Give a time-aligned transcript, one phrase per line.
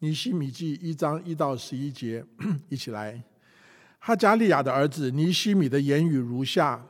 [0.00, 2.24] 尼西米记一章一到十一节，
[2.68, 3.22] 一起来。
[3.98, 6.84] 哈加利亚的儿子尼西米的言语如下：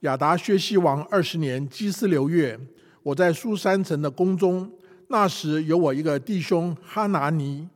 [0.00, 2.58] 亚达薛西王二十年基斯流月，
[3.02, 4.70] 我在苏山城的宫中，
[5.06, 7.66] 那时有我一个弟兄哈拿尼，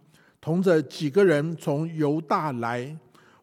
[0.40, 2.94] 同着几个人从犹大来。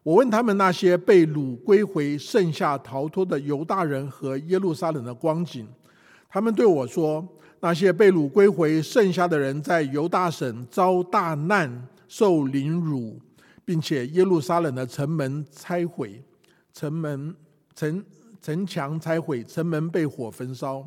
[0.02, 5.66] 我问他们那些被掳归回、剩下逃脱的犹大人和耶路撒冷的光景，
[6.30, 7.26] 他们对我说：
[7.60, 13.20] 那些被掳归回、剩下的人在犹大省遭大难、受凌辱。
[13.62, 16.20] 并且耶路撒冷的城门拆毁，
[16.72, 17.32] 城门
[17.72, 18.04] 城
[18.42, 20.84] 城墙拆毁，城门被火焚烧。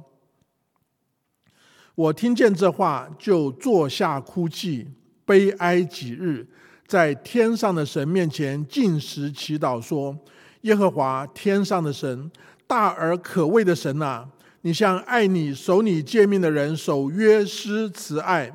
[1.96, 4.90] 我听见这话，就坐下哭泣，
[5.24, 6.46] 悲哀几日，
[6.86, 10.18] 在天上的神面前进食祈祷，说：
[10.62, 12.30] 耶和华天上的神，
[12.68, 14.28] 大而可畏的神啊，
[14.66, 18.50] 你向爱你、守你诫命的人守约施慈爱，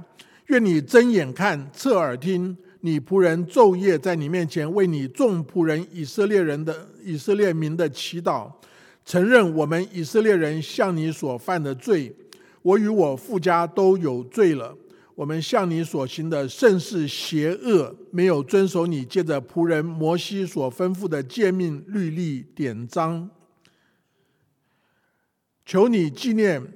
[0.47, 2.57] 愿你睁眼看，侧耳听。
[2.81, 8.51] 你仆人昼夜在你面前为你众仆人以色列人的以色列民的祈祷，
[9.05, 12.15] 承认我们以色列人向你所犯的罪，
[12.63, 14.75] 我与我父家都有罪了。
[15.15, 23.29] 我们向你所行的甚是邪恶，没有遵守你借着仆人摩西所吩咐的诫命律例典章。
[25.69, 26.67] 求你纪念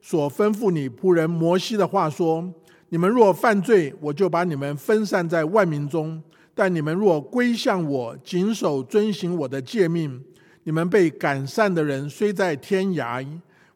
[0.00, 2.50] 所吩咐你仆人摩西的话说。
[2.88, 6.18] 你们若犯罪，我就把你们分散在万民中；
[6.54, 10.24] 但你们若归向我，谨守遵行我的诫命，
[10.64, 13.22] 你们被赶散的人虽在天涯，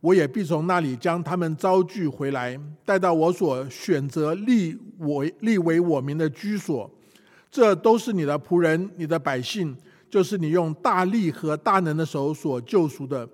[0.01, 6.91] 我也必从那里将他们招聚回来，带到我所选择立我立为我民的居所。
[7.51, 9.77] 这都是你的仆人，你的百姓，
[10.09, 13.29] 就是你用大力和大能的手所救赎的。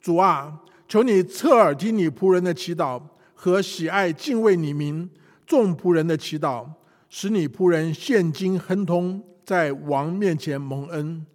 [0.00, 0.56] 主啊，
[0.88, 3.02] 求你侧耳听你仆人的祈祷
[3.34, 5.10] 和喜爱敬畏你名。
[5.46, 6.66] 众仆人的祈祷，
[7.10, 11.26] 使你仆人现今亨通，在王面前蒙恩。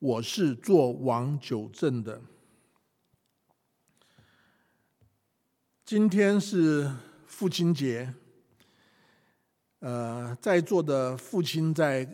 [0.00, 2.20] 我是做王九正的。
[5.84, 6.90] 今天是
[7.24, 8.12] 父亲节，
[9.78, 12.08] 呃，在座的父亲在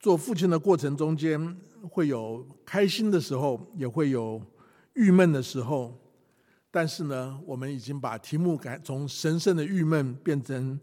[0.00, 1.56] 做父亲的过程中间，
[1.88, 4.42] 会有开心的时候，也会有
[4.98, 5.98] 郁闷的时候。
[6.70, 10.78] 但是呢，我们已经把题目改从神圣的郁闷变成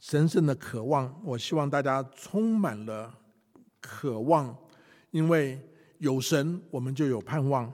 [0.00, 1.14] 神圣的渴望。
[1.22, 3.14] 我希望大家充满了
[3.78, 4.56] 渴望，
[5.10, 5.60] 因为
[5.98, 7.70] 有神，我们就有盼望。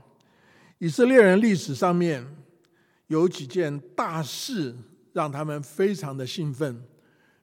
[0.79, 2.27] 以色列人历史上面
[3.07, 4.75] 有几件大事
[5.13, 6.83] 让他们非常的兴奋。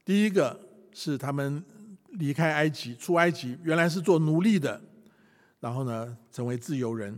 [0.03, 0.59] 第一个
[0.93, 1.63] 是他们
[2.11, 4.79] 离开埃及，出埃及，原来是做奴隶的，
[5.61, 7.17] 然后呢，成为自由人。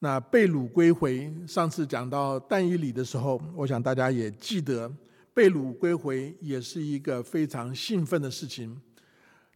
[0.00, 4.88] 那被掳归回，上次讲到但以理的时候，我想大家也记得，
[5.34, 8.80] 被掳归回也是一个非常兴奋的事情。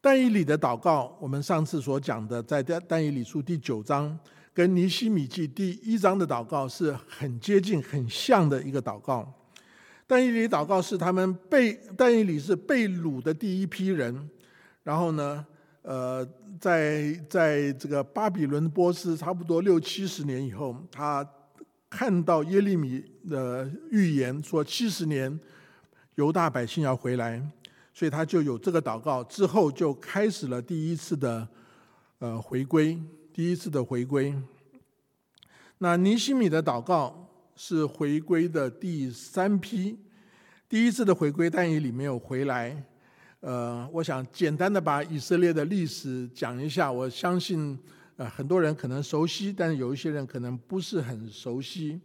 [0.00, 4.19] 但以理的祷告，我们上次所讲的，在但以理书第九章，
[4.52, 9.32] 跟尼西米记第一章的祷告是很接近、很像的一个祷告。
[10.08, 14.28] 但以理祷告是他们被但以理是被掳的第一批人，
[14.82, 15.47] 然后呢？
[15.82, 16.25] 呃，
[16.60, 21.28] 在在这个巴比伦波斯差不多六七十年以后，他
[21.91, 25.38] 看到耶利米的预言说七十年
[26.15, 27.43] 犹大百姓要回来，
[27.93, 31.48] 所以他就有这个祷告，之后就开始了第一次的
[32.20, 32.97] 呃回归，
[33.32, 34.34] 第一次的回归。
[35.78, 39.99] 那尼西米的祷告是回归的第三批，
[40.69, 42.84] 第一次的回归，但以理没有回来。
[43.42, 46.91] 呃，我想简单的把以色列的历史讲一下。
[46.92, 47.76] 我相信，
[48.14, 52.00] 呃，很多人可能熟悉，但是有一些人可能不是很熟悉。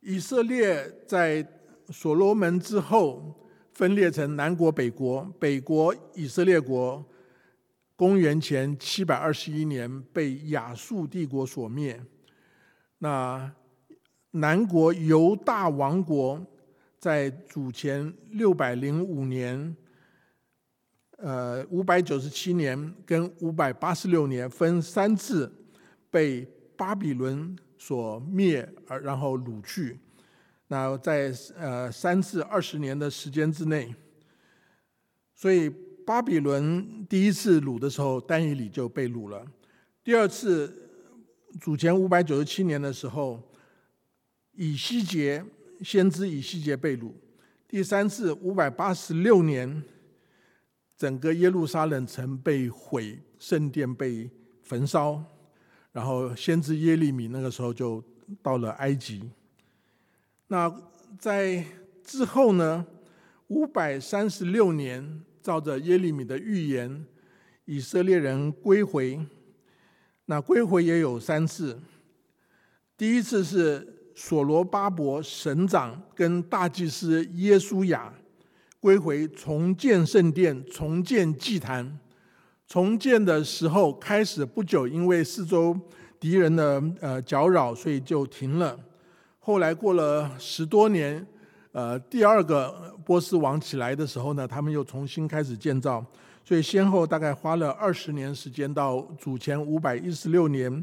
[0.00, 1.42] 以色列在
[1.88, 3.34] 所罗门之后
[3.72, 5.22] 分裂成南国、北国。
[5.38, 7.02] 北国以色列国，
[7.96, 11.98] 公元前七百二十一年被亚述帝国所灭。
[12.98, 13.50] 那
[14.32, 16.38] 南国犹大王国
[16.98, 19.74] 在主前六百零五年。
[21.22, 25.52] 呃，五百九十七年跟五百八十六年分三次
[26.10, 26.46] 被
[26.78, 29.98] 巴比伦所灭，而然后掳去。
[30.68, 33.94] 那在呃三次二十年的时间之内，
[35.34, 35.68] 所以
[36.06, 39.44] 巴比伦第一次掳的时候，丹以里就被掳了；
[40.02, 40.74] 第二次
[41.60, 43.42] 主前五百九十七年的时候，
[44.52, 45.44] 以西结
[45.82, 47.12] 先知以西结被掳；
[47.68, 49.82] 第三次五百八十六年。
[51.00, 54.30] 整个耶路撒冷城被毁，圣殿被
[54.62, 55.24] 焚烧，
[55.92, 58.04] 然后先知耶利米那个时候就
[58.42, 59.30] 到了埃及。
[60.48, 60.70] 那
[61.18, 61.64] 在
[62.04, 62.84] 之后呢，
[63.46, 67.06] 五百三十六年，照着耶利米的预言，
[67.64, 69.18] 以色列人归回。
[70.26, 71.80] 那归回也有三次，
[72.98, 78.12] 第一次是所罗巴伯省长跟大祭司耶稣亚
[78.80, 81.98] 归回，重建圣殿，重建祭坛。
[82.66, 85.78] 重建的时候开始不久，因为四周
[86.18, 88.78] 敌人的呃搅扰，所以就停了。
[89.38, 91.26] 后来过了十多年，
[91.72, 96.02] 呃，第二个波斯王起来的时候呢，他们又重新开始建造。
[96.42, 100.82] 所以先后大概花了二十年时间，到主前五百一十六年，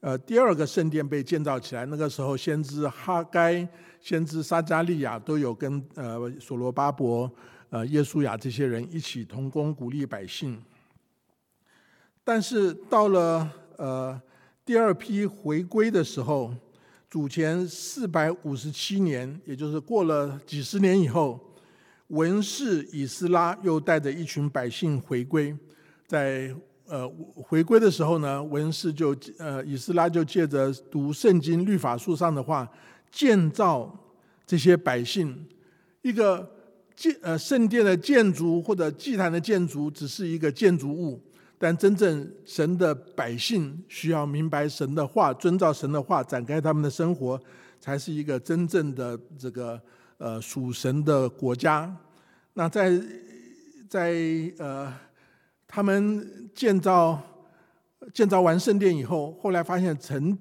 [0.00, 1.84] 呃，第二个圣殿被建造起来。
[1.84, 3.68] 那个时候，先知哈该、
[4.00, 7.30] 先知撒加利亚都有跟呃所罗巴伯、
[7.68, 10.58] 呃耶稣亚这些人一起同工，鼓励百姓。
[12.24, 14.18] 但是到了呃
[14.64, 16.54] 第二批回归的时候，
[17.10, 21.38] 主前四百五十七年，也就是过了几十年以后，
[22.06, 25.54] 文士以斯拉又带着一群百姓回归。
[26.06, 26.54] 在
[26.90, 32.68] 呃回归的时候呢，文士就呃以斯拉就借着读圣经律法书上的话，
[33.10, 33.90] 建造
[34.44, 35.46] 这些百姓
[36.02, 36.50] 一个
[36.96, 41.22] 建呃圣殿的建筑或者祭坛的建筑，只是一个建筑物。
[41.62, 47.38] 但真正神的百姓需要明白神的话，遵照神的话展开他们的生活，
[47.78, 49.78] 才是一个真正的这个
[50.16, 51.94] 呃属神的国家。
[52.54, 52.98] 那在
[53.90, 54.14] 在
[54.56, 54.90] 呃
[55.72, 57.16] 他们建造
[58.12, 60.36] 建造完圣殿以后，后来发现城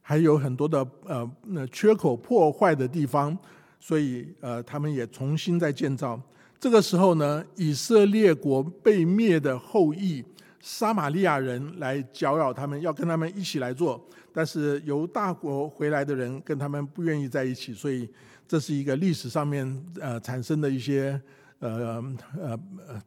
[0.00, 3.36] 还有很多的呃那缺口破坏的地方，
[3.78, 6.18] 所以呃他们也重新再建造。
[6.58, 10.24] 这个时候呢，以色列国被灭的后裔。
[10.62, 13.98] 撒玛利亚人来搅扰他们，要跟他们一起来做，
[14.30, 18.06] 但是由大国回来的人跟他们不愿意在一起，所以
[18.46, 19.64] 这是一个历史上面
[19.98, 21.18] 呃产生的一些
[21.60, 22.02] 呃
[22.36, 22.58] 呃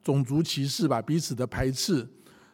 [0.01, 2.07] 种族歧视吧，彼此的排斥，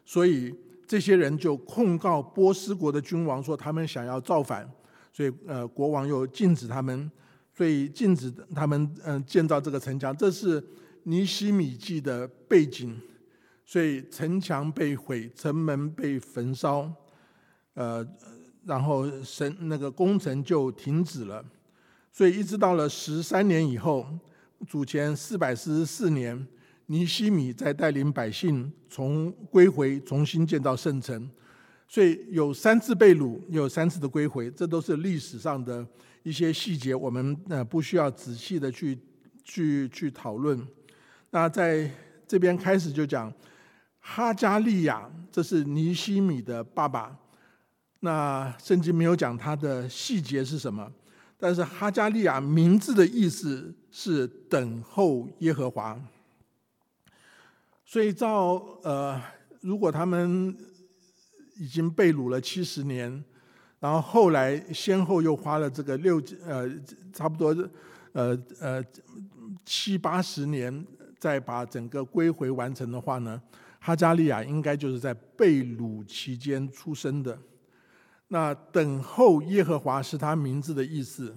[0.04, 0.52] 所以
[0.86, 4.68] 这些人就控告波斯国的君王说他们想要造反，
[5.12, 7.08] 所以呃国王又禁止他们，
[7.54, 10.60] 所以禁止他们嗯建造这个城墙，这是
[11.04, 13.00] 尼希米记的背景。
[13.66, 16.92] 所以城墙被毁，城门被焚烧，
[17.74, 18.04] 呃，
[18.64, 21.44] 然后神那个工程就停止了。
[22.10, 24.04] 所以一直到了十三年以后，
[24.68, 26.46] 主前四百四十四年，
[26.86, 31.28] 尼西米在带领百姓从归回，重新建造圣城。
[31.88, 35.86] 所以有三次被掳，有三次的归回，这都是历史上的
[36.22, 38.98] 一些细节，我们呃不需要仔细的去
[39.44, 40.64] 去去讨论。
[41.30, 41.90] 那在
[42.26, 43.32] 这边开始就讲。
[44.02, 47.14] 哈加利亚，这是尼西米的爸爸。
[48.00, 50.90] 那圣经没有讲他的细节是什么，
[51.40, 55.98] 但是哈加利亚名字的意思是等候耶和华。
[57.84, 59.20] 所以照呃，
[59.62, 60.54] 如果他们
[61.56, 63.24] 已经被掳了七十年，
[63.80, 66.70] 然后后来先后又花了这个六呃
[67.12, 67.68] 差不多
[68.12, 68.84] 呃呃
[69.64, 70.86] 七八十年，
[71.18, 73.40] 再把整个归回完成的话呢？
[73.80, 77.36] 哈加利亚应该就是在被掳期间出生的。
[78.32, 81.36] 那等候耶和华是他名字的意思。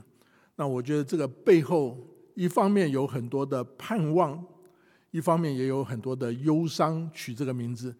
[0.55, 1.97] 那我觉得这个背后，
[2.35, 4.43] 一方面有很多的盼望，
[5.11, 7.09] 一方面也有很多的忧伤。
[7.13, 7.95] 取这个名字，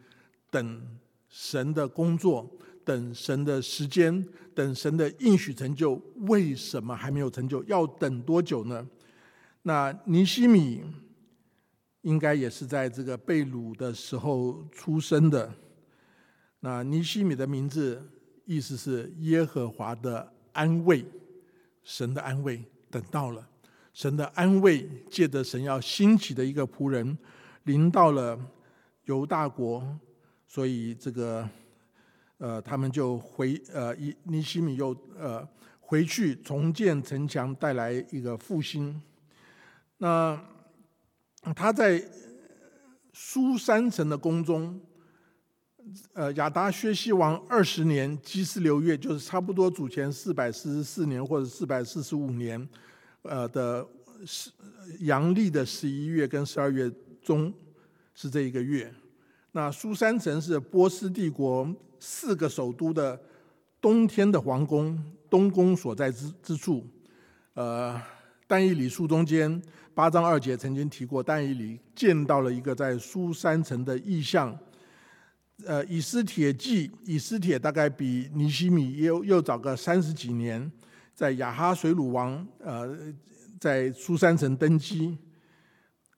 [0.50, 0.82] 等
[1.28, 2.50] 神的工作，
[2.86, 6.02] 等神的时间，等神的应许成就。
[6.28, 7.64] 为什么还没有成就？
[7.64, 8.88] 要等多久呢？
[9.64, 10.84] 那尼西米。
[12.04, 15.50] 应该也是在这个被掳的时候出生的。
[16.60, 18.06] 那尼西米的名字
[18.46, 21.06] 意思是耶和华的安慰，
[21.84, 23.48] 神的安慰等到了，
[23.94, 27.18] 神的安慰借着神要兴起的一个仆人
[27.64, 28.40] 临到了
[29.06, 29.84] 犹大国，
[30.48, 31.48] 所以这个
[32.38, 35.48] 呃他们就回呃尼尼西米又呃
[35.80, 39.02] 回去重建城墙，带来一个复兴。
[39.98, 40.40] 那。
[41.58, 42.02] 他在
[43.12, 44.80] 苏三城的宫中，
[46.14, 52.68] 呃，亚达薛西王二十年基斯流月，就是差不多主前四百四十四年或者四百四十五年，
[53.24, 53.86] 呃的
[54.26, 54.50] 十
[55.00, 57.54] 阳历的十一月跟十二月中
[58.16, 58.94] 是这一个月。
[59.52, 61.68] 那苏三城是波斯帝国
[62.00, 63.20] 四个首都的
[63.82, 64.98] 冬天的皇宫，
[65.30, 66.88] 东宫所在之之处，
[67.56, 68.02] 呃。
[68.46, 69.60] 但以理书中间
[69.96, 74.56] 八章二节曾经提过，但以理见到了一个在苏三城的异象。
[75.66, 80.72] 呃，以斯帖记，以斯帖大概比尼西米又又早个三十几年，
[81.16, 82.98] 在亚哈水鲁王呃
[83.60, 85.18] 在苏三城登基。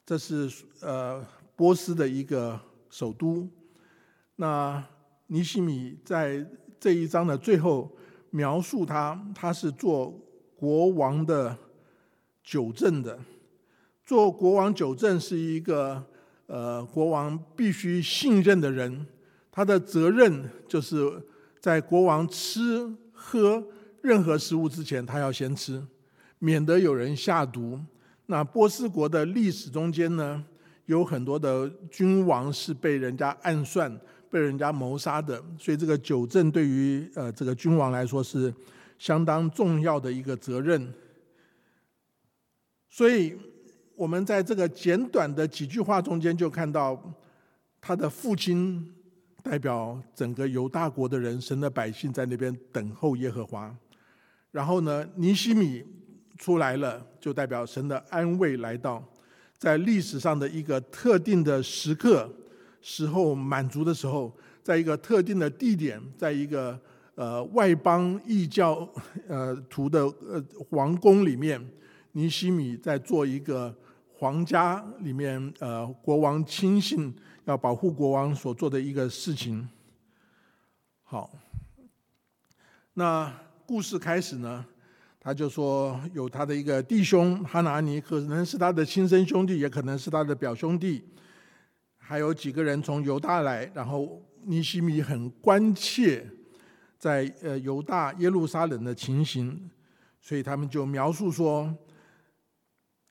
[0.05, 1.25] 这是呃
[1.55, 2.59] 波斯的一个
[2.89, 3.47] 首都。
[4.35, 4.83] 那
[5.27, 6.45] 尼西米在
[6.79, 7.95] 这一章的最后
[8.29, 10.11] 描述他，他是做
[10.55, 11.57] 国王的
[12.43, 13.19] 九正的。
[14.05, 16.03] 做国王九正是一个
[16.45, 19.07] 呃国王必须信任的人，
[19.55, 21.09] 他的责任就是
[21.61, 23.63] 在国王吃喝
[24.01, 25.81] 任何食物之前，他要先吃，
[26.39, 27.79] 免得有人下毒。
[28.25, 30.43] 那波斯国的历史中间呢，
[30.87, 33.97] 有很多的君王是被人家暗算、
[34.29, 38.53] 被人家谋杀的，所以这个九正对于呃这个君王来说是
[38.99, 40.93] 相当重要的一个责任，
[42.89, 43.37] 所以。
[43.97, 47.01] 我们在这个简短的几句话中间，就看到
[47.79, 48.93] 他的父亲
[49.47, 53.71] 代表整个犹大国的人，神的百姓在那边等候耶和华。
[54.51, 55.83] 然后呢，尼西米
[56.35, 59.07] 出来了，就代表神的安慰来到，
[59.55, 62.27] 在历史上的一个特定的时刻
[62.81, 66.79] 时候满足的时候，在一个特定的地点，在一个
[67.13, 68.89] 呃外邦异教
[69.27, 71.63] 呃徒的呃皇宫里面，
[72.13, 73.71] 尼西米在做一个。
[74.17, 77.13] 皇家里面，呃，国王亲信
[77.45, 79.67] 要保护国王所做的一个事情。
[81.03, 81.31] 好，
[82.93, 83.31] 那
[83.65, 84.65] 故事开始呢，
[85.19, 91.07] 他就说有他的一个弟兄哈拿尼，可能是他的亲生兄弟，也可能是他的表兄弟，
[91.97, 96.27] 还有几个人从犹大来，然后尼西米很关切
[96.97, 99.69] 在呃犹大耶路撒冷的情形，
[100.19, 101.73] 所以他们就描述说。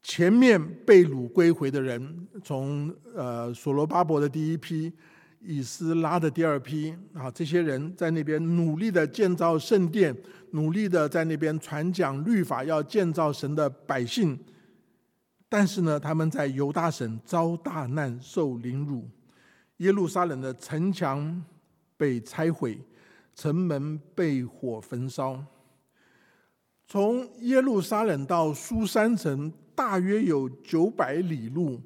[0.04, 4.92] 前面被掳归回的人，从呃所罗巴伯的第一批，
[5.40, 10.14] 以斯拉的第二批啊，这些人在那边努力的建造圣殿，
[10.50, 14.38] 努力的在那边传讲律法，要建造神的百姓。
[15.49, 19.08] 但是呢，他们在犹大省遭大难，受凌辱，
[19.78, 21.42] 耶路撒冷的城墙
[21.96, 22.78] 被拆毁，
[23.34, 25.42] 城门被火焚烧。
[26.87, 29.50] 从耶路撒冷到苏山城。
[29.75, 31.81] 大约有九百里路，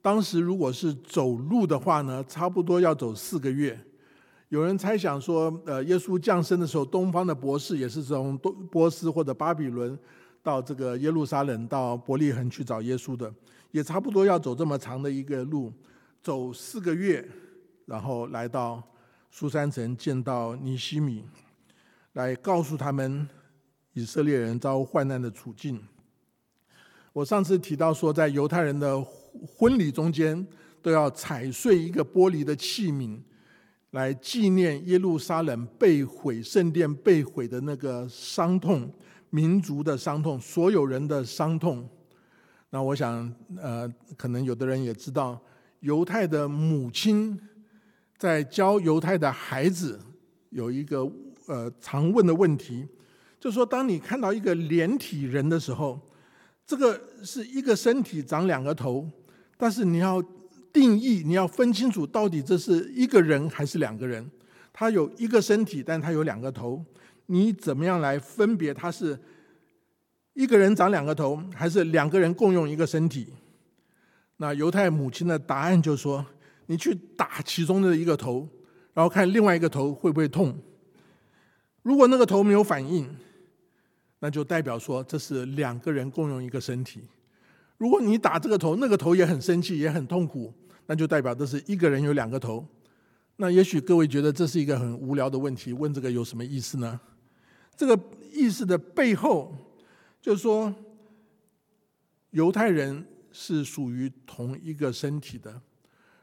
[0.00, 3.78] 当时如果是走路的话呢，差不多要走四个月。
[4.48, 9.98] 有人猜想说，呃，耶稣降生的时候，东方的博士也是从东波斯或者巴比伦
[10.42, 13.32] 到这个耶路撒冷到伯利恒去找耶稣的，
[13.70, 15.72] 也差不多要走这么长的一个路，
[16.22, 17.26] 走四个月，
[17.86, 18.82] 然后来到
[19.30, 21.24] 苏山城见到尼西米，
[22.12, 23.26] 来告诉他们
[23.94, 25.80] 以色列人遭患难的处境。
[27.12, 28.98] 我上次提到说，在犹太人的
[29.46, 30.46] 婚礼中间，
[30.80, 33.18] 都要踩碎一个玻璃的器皿，
[33.90, 38.90] 来纪念耶路撒冷被毁、圣殿被毁的那个伤痛、
[39.28, 41.86] 民族的伤痛、所有人的伤痛。
[42.70, 45.38] 那我想，呃，可能有的人也知道，
[45.80, 47.38] 犹太的母亲
[48.16, 50.00] 在教犹太的孩子
[50.48, 51.06] 有一个
[51.46, 52.88] 呃常问的问题，
[53.38, 56.00] 就是说，当你看到一个连体人的时候。
[56.66, 59.06] 这个是一个身体长两个头，
[59.56, 60.22] 但是你要
[60.72, 64.30] 定义，你要分清楚到底这是一个人还是两个人。
[64.72, 66.82] 他有一个身体，但他有两个头，
[67.26, 69.18] 你怎么样来分别他是
[70.32, 73.34] 一个人长两个头，还是两个人共用一个身体？
[74.38, 76.24] 那犹太母亲的答案就说：
[76.66, 78.48] 你去打其中的一个头，
[78.94, 80.56] 然后看另外一个头会不会痛。
[81.82, 83.06] 如果那个头没有反应。
[84.24, 87.00] 那就代表说，这是两个人共用一个身体。
[87.76, 90.54] 如果你打这个头，那个头也很生气，也很痛苦，
[90.86, 92.64] 那就代表这是一个人有两个头。
[93.34, 97.00] 那也许各位觉得这是一个很无聊的问题，问这个有什么意思呢？
[97.76, 97.98] 这个
[98.32, 99.52] 意思的背后，
[100.20, 100.72] 就是说，
[102.30, 105.60] 犹太人是属于同一个身体的。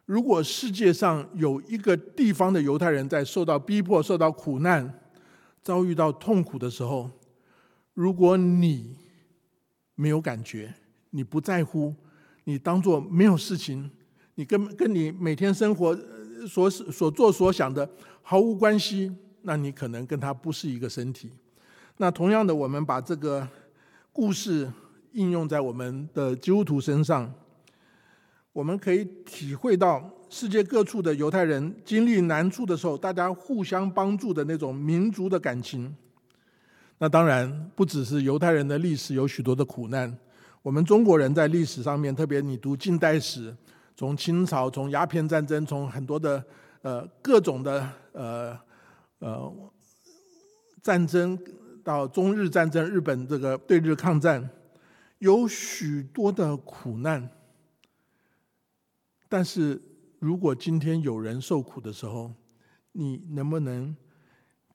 [0.06, 5.02] 如果世界上有一个地方的犹太人在受到逼迫、受到苦难、
[5.62, 7.12] 遭遇到痛苦的时候，
[8.00, 8.96] 如果你
[9.96, 10.74] 没有感觉，
[11.10, 11.94] 你不在乎，
[12.46, 13.92] 你当做没有事情，
[14.36, 15.94] 你跟跟你每天生活
[16.48, 17.90] 所所做所想的
[18.22, 21.30] 毫无关系，那你可能跟他不是一个身体。
[21.98, 23.46] 那同样的，我们把这个
[24.14, 24.72] 故事
[25.12, 27.30] 应用在我们的基督徒身上，
[28.54, 35.94] 我们可以体会到世界各处的犹太人经历难处的时候，大家互相帮助的那种民族的感情。
[37.02, 40.16] 那当然不只是犹太人的历史有许多的苦难，
[40.62, 43.56] 我们中国人在历史上面，特别你读近代史，
[43.96, 46.44] 从清朝、从鸦片战争、从很多的
[46.82, 48.60] 呃各种的呃
[49.20, 49.72] 呃
[50.84, 51.40] 战争
[51.86, 54.50] 到中日战争、日本这个对日抗战，
[55.20, 57.30] 有许多的苦难。
[59.30, 59.82] 但是
[60.20, 62.34] 如果今天有人受苦的时候，
[62.92, 63.96] 你能不能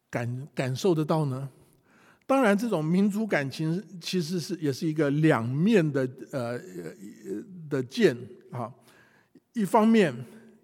[0.09, 1.51] 感感受得到呢？
[2.27, 6.59] 当然，这种民族感情其实是也是一个两面的呃
[7.69, 8.17] 的剑
[8.51, 8.73] 啊。
[9.53, 10.15] 一方面，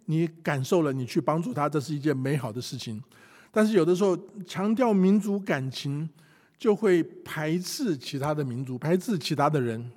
[0.06, 3.02] 你感受了，你去帮助他，这是一件美好的事情。
[3.52, 6.08] 但是有的时候强调民族感情，
[6.58, 9.90] 就会排斥其他的民族，排斥其他的人。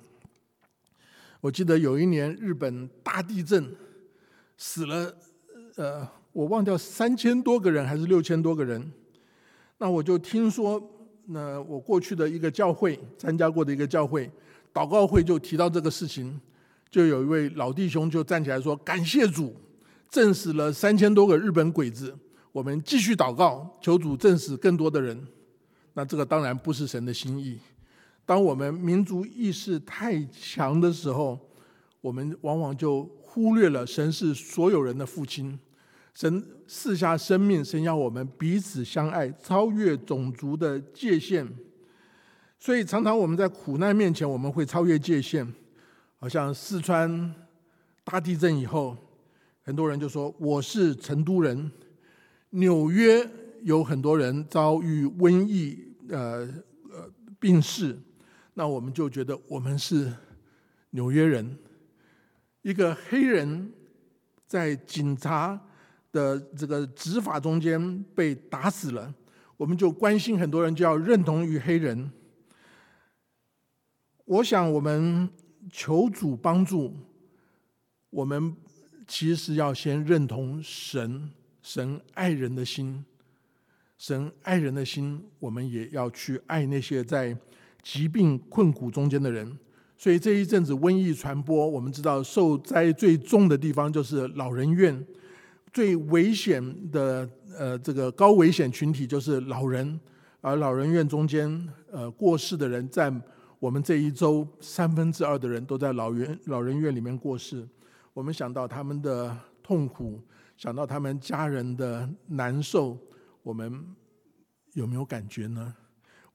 [1.40, 3.74] 我记得有一年日本大地震，
[4.56, 5.14] 死了
[5.76, 8.92] 呃，我忘掉三千多个人还是六千多个人。
[9.78, 10.80] 那我就听说，
[11.26, 14.30] 那我过去的一个教会参加过的一个教会
[14.72, 16.40] 祷告会就提到这个事情，
[16.90, 19.54] 就有一位老弟兄就站起来说：“感谢主，
[20.10, 22.14] 震死了三千多个日本鬼子。”
[22.52, 25.26] 我们继续祷告，求主证实更多的人。
[25.94, 27.58] 那这个当然不是神的心意。
[28.26, 31.38] 当我们民族意识太强的时候，
[32.00, 35.58] 我们往往就忽略了神是所有人的父亲。
[36.14, 41.46] 神赐下生命，神要我们彼此相爱，超越种族的界限。
[42.58, 45.46] 所以常常我们在苦难面前，我们会超越界限。
[46.16, 47.34] 好像四川
[48.04, 48.96] 大地震以后，
[49.62, 51.70] 很多人就说：“我是成都人。”
[52.50, 53.28] 纽约
[53.62, 55.76] 有很多人遭遇瘟疫，
[56.08, 56.48] 呃
[56.90, 57.98] 呃病逝，
[58.54, 60.10] 那我们就觉得我们是
[60.90, 61.58] 纽约人。
[62.62, 63.72] 一个黑人
[64.46, 65.60] 在警察
[66.14, 69.12] 的这个执法中间被打死了，
[69.56, 72.10] 我们就关心很多人就要认同于黑人。
[74.24, 75.28] 我想我们
[75.70, 76.94] 求主帮助，
[78.10, 78.56] 我们
[79.08, 81.30] 其实要先认同神。
[81.60, 83.02] 神爱人的心，
[83.96, 87.34] 神爱人的心，我们也要去爱那些在
[87.82, 89.58] 疾病困苦中间的人。
[89.96, 95.06] 所以这一阵子瘟疫传播，我们知道受灾最重的地方就是老人院，
[95.74, 100.00] 最危险的呃这个高危险群体就是老人，
[100.40, 103.20] 而老人院中间呃过世的人占
[103.58, 107.68] 我们这一周三分之二的人都在老院老人院里面过世。
[108.12, 110.22] 我们想到他们的痛苦。
[110.56, 112.96] 想到他们家人的难受，
[113.42, 113.84] 我们
[114.74, 115.74] 有没有感觉呢？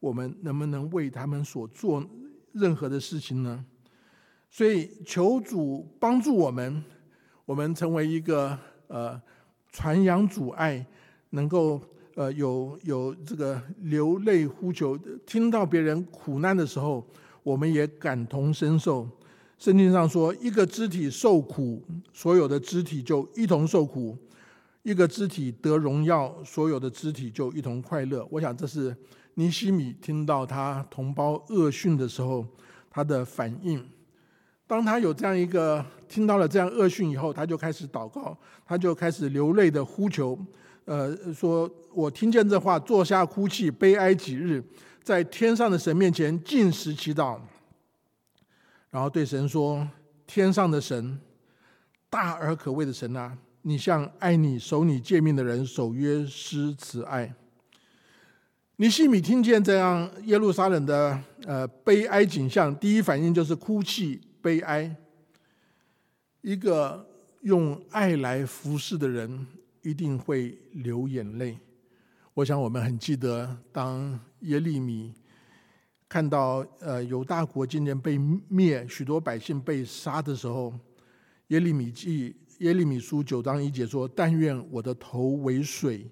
[0.01, 2.05] 我们能不能为他们所做
[2.51, 3.63] 任何的事情呢？
[4.49, 6.83] 所以求主帮助我们，
[7.45, 9.19] 我们成为一个呃
[9.71, 10.85] 传扬主爱，
[11.29, 11.81] 能够
[12.15, 17.07] 呃有有这个流泪呼求，听到别人苦难的时候，
[17.41, 19.07] 我们也感同身受。
[19.57, 24.15] 圣经上说，一个肢体受苦，所有的肢体就一同受苦；
[24.83, 28.25] 一个肢体得荣耀，所有的肢体就一同快乐。
[28.31, 28.95] 我想，这是
[29.33, 32.45] 尼西米听到他同胞恶训的时候
[32.89, 33.85] 他的反应。
[34.69, 40.37] 当他有这样一个听到了这样恶训以后，他就开始祷告，他就开始流泪的呼求，
[40.85, 44.63] 呃，说我听见这话，坐下哭泣，悲哀几日，
[45.01, 47.39] 在天上的神面前进食祈祷。
[48.91, 49.87] 然后对神说
[50.27, 51.19] ：“天上的神，
[52.07, 57.33] 大而可畏的神啊，你向爱你、守你诫命的人守约施慈爱。”
[58.77, 64.95] 尼西米听见这样耶路撒冷的呃悲哀景象，第一反应就是哭泣悲哀。
[66.41, 67.07] 一个
[67.41, 69.45] 用爱来服侍的人，
[69.81, 71.57] 一定会流眼泪。
[72.33, 75.13] 我想我们很记得，当耶利米。
[76.07, 80.73] 看到呃犹大国今年被灭，许多百姓被杀的时候，
[81.49, 86.09] 耶利米记耶利米书九章一节说：“但愿我的头为水，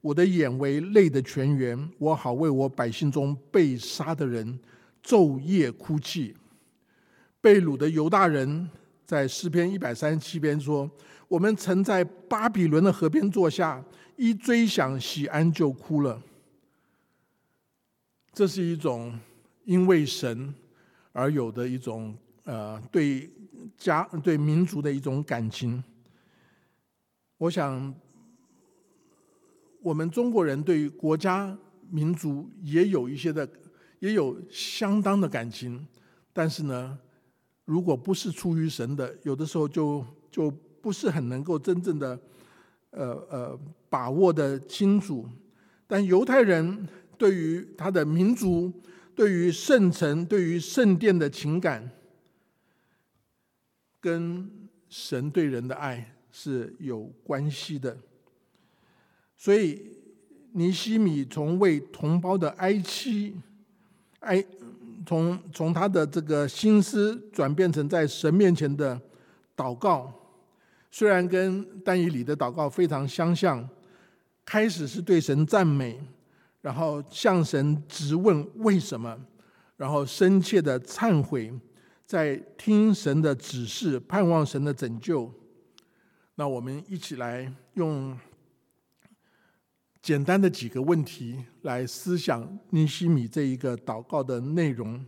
[0.00, 4.56] 我的眼为泪的泉源，我好为我百姓中被杀的人
[5.02, 6.36] 昼夜哭泣。”
[7.40, 8.68] 被掳的犹大人
[9.04, 10.90] 在诗篇一百三十七篇说
[11.28, 13.84] ：“我们曾在巴比伦的河边坐下，
[14.16, 16.22] 一追想喜安就哭了。”
[18.32, 19.18] 这是一种。
[19.64, 20.52] 因为神
[21.12, 23.30] 而有的一种呃对
[23.76, 25.84] 家对民族的一种感情，
[27.36, 27.94] 我想
[29.80, 31.56] 我们中国人对于国家
[31.88, 33.48] 民族也有一些的
[34.00, 35.86] 也有相当的感情，
[36.32, 36.98] 但是呢，
[37.70, 42.18] 如果不是出于神的，有的时候就就不是很能够真正的
[42.90, 45.28] 呃呃把握的清楚。
[45.86, 48.72] 但犹太人对于他的民族。
[49.12, 51.90] 对于圣城、对于圣殿的情感，
[54.00, 54.50] 跟
[54.88, 57.98] 神对人的爱是有关系的。
[59.36, 59.98] 所以
[60.52, 63.36] 尼西米从为同胞的哀戚、
[64.20, 64.42] 哀，
[65.10, 68.96] 从从他的这个心思转变成在神面前的
[69.56, 70.08] 祷告，
[70.88, 73.68] 虽然跟但以理的祷告非常相像，
[74.44, 76.00] 开始是对神赞美，
[76.60, 79.18] 然后向神直问为什么，
[79.76, 81.52] 然后深切的忏悔，
[82.06, 85.28] 在听神的指示，盼望神的拯救。
[86.36, 88.16] 那我们一起来用
[90.02, 95.04] 简单的几个问题来思想尼西米这一个祷告的内容。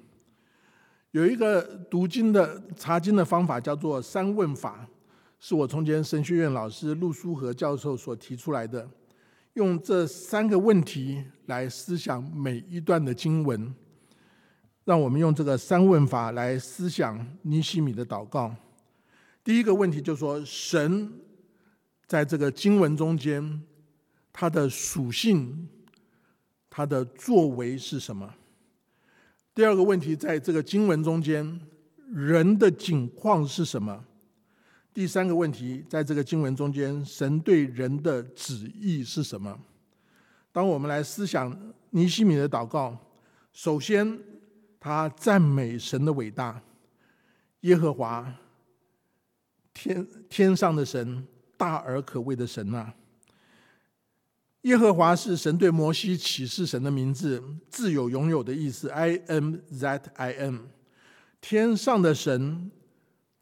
[1.13, 4.89] 有一个读经的查经的方法叫做三问法。
[5.45, 8.89] 是我从前神学院老师陆书和教授所提出来的，
[9.55, 13.75] 用这三个问题来思想每一段的经文，
[14.85, 18.55] 让我们用这个三问法来思想尼西米的祷告。
[19.43, 21.13] 第一个问题就说：神
[22.07, 23.61] 在这个经文中间，
[24.33, 25.69] 他的属性、
[26.71, 28.35] 他的作为是什么？
[29.55, 31.61] 第二个问题，在这个经文中间，
[32.11, 34.05] 人的境况是什么？
[34.95, 39.59] 第三个问题，在这个经文中间，神对人的旨意是什么？
[40.51, 42.99] 当我们来思想尼西米的祷告，
[43.53, 44.19] 首先
[44.81, 46.63] 他赞美神的伟大，
[47.61, 48.35] 耶和华，
[49.73, 52.93] 天天上的神，大而可畏的神呐！
[54.63, 58.89] 耶和华是神对摩西启示神的名字，自有拥有的意思。
[58.89, 60.59] I am that I am，
[61.41, 62.71] 天上的神。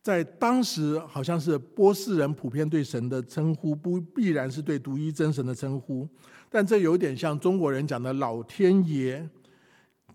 [0.03, 6.09] 在当时，好像是波斯人普遍对神的称呼，不必然是对独一真神的称呼，
[6.49, 9.29] 但这有点像中国人讲的老天爷，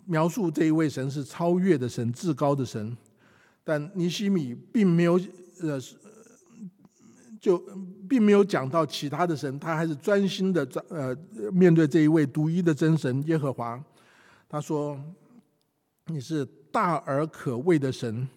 [0.05, 2.97] 描述这一位神是超越的神、至高的神。
[3.63, 5.21] 但尼西米并没有
[5.61, 5.79] 呃，
[7.45, 7.59] 就
[8.09, 11.15] 并没有讲到其他的神，他还是专心的呃
[11.51, 13.79] 面对这一位独一的真神耶和华。
[14.49, 14.99] 他说
[16.11, 18.27] ：“你是大而可畏的神。”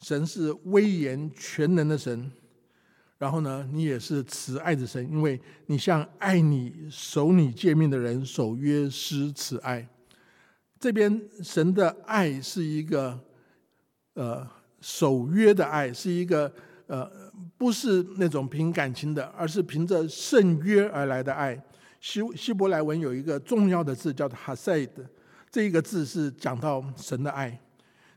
[0.00, 2.32] 神是威严全能的神，
[3.18, 9.86] 然后呢，你也是慈爱的神，因为你向爱你、守你诫命的人守约施慈爱。
[10.80, 13.20] 这边神的爱是一个
[14.14, 14.48] 呃
[14.80, 16.50] 守约的爱，是一个
[16.86, 17.23] 呃
[17.56, 21.60] 不是那种凭感情的，而是凭着圣约而来的爱。
[22.00, 25.04] 希希伯来文有一个重要的字叫做哈塞的，
[25.50, 27.60] 这一个字是讲到神的爱。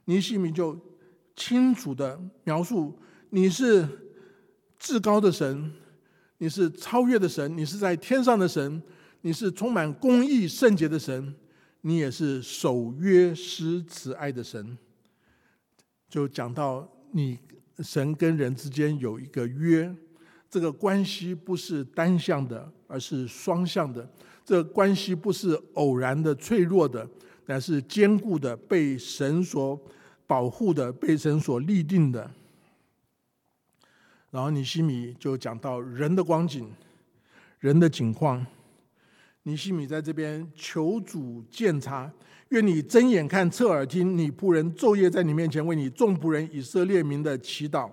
[0.06, 0.78] 尼西米就。
[1.40, 2.98] 清楚的描述，
[3.30, 3.88] 你是
[4.80, 5.72] 至高的神，
[6.40, 8.82] 你是超越的神，你是在天上的神，
[9.22, 11.36] 你是充满公义圣洁的神，
[11.82, 14.76] 你也是守约施慈爱的神。
[16.10, 17.38] 就讲到你
[17.80, 19.94] 神跟人之间有一个约，
[20.50, 24.10] 这个关系不是单向的，而是双向的。
[24.46, 27.08] 这关系不是偶然的、脆弱的，
[27.46, 29.80] 乃是坚固的，被神所。
[30.30, 32.30] 保护的被神所立定的，
[34.30, 36.70] 然后尼西米就讲到人的光景，
[37.60, 38.46] 人的景况。
[39.44, 42.12] 尼西米在这边求主鉴察，
[42.50, 47.90] 愿你睁眼看，侧耳听，你仆人昼夜在你面前为你众仆人以色列民的祈祷。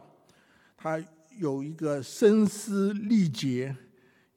[0.77, 1.03] 他
[1.38, 3.75] 有一个声嘶力竭、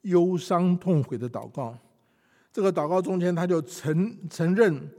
[0.01, 1.77] 忧伤痛悔的祷告。
[2.51, 4.89] 这个祷告中间，他就承承认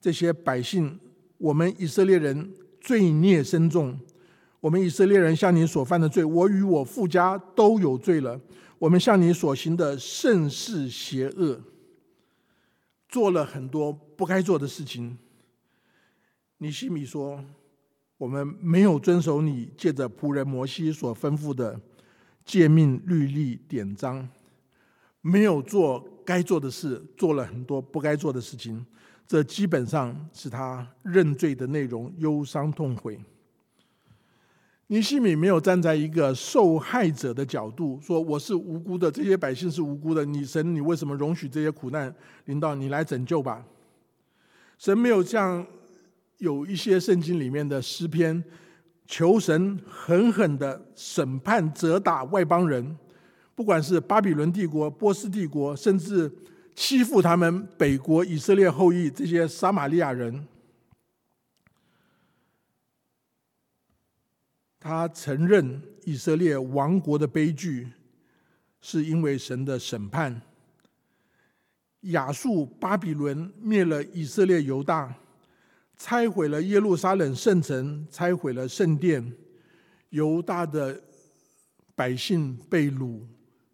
[0.00, 0.98] 这些百姓。
[1.36, 3.96] 我们以色列人罪孽深重，
[4.58, 8.40] 我们以色列人向你所犯的罪，我与我父家都有罪了。
[8.80, 11.60] 我们向你所行的甚是邪恶，
[13.08, 15.16] 做了很多不该做的事情。
[16.58, 17.44] 尼西米说
[18.18, 21.80] ：“我们没有遵守你借着仆人摩西所吩咐的
[22.44, 24.28] 诫命律例典章，
[25.20, 28.84] 没有做该做的事，做了很多不该做的事情。”
[29.26, 33.20] 这基本上是他认罪的内容，忧伤痛悔。
[34.88, 40.24] 尼西米没有站在一个受害者的角度说：“我是无辜的，这些百姓是无辜的。
[40.24, 42.14] 你神，你为什么容许这些苦难
[42.46, 43.64] 临到你来拯救吧？”
[44.78, 45.66] 神没有像
[46.38, 48.42] 有一些圣经里面的诗篇，
[49.06, 52.96] 求神狠狠的审判、责打外邦人，
[53.54, 56.30] 不管是巴比伦帝国、波斯帝国，甚至。
[56.80, 60.46] 欺负他们北国以色列后裔这些撒玛利亚人，
[64.80, 67.88] 他承认以色列亡国的悲剧
[68.80, 70.40] 是因为神的审判。
[72.02, 75.14] 亚述巴比伦灭了以色列犹大，
[75.96, 79.32] 拆毁了耶路撒冷圣城，拆毁了圣殿，
[80.10, 81.02] 犹大的
[81.94, 83.20] 百姓被掳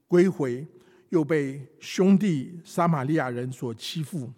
[0.09, 0.67] 归回。
[1.11, 4.33] 又被兄弟撒玛利亚人所欺负。